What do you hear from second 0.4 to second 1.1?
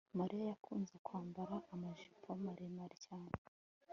akunze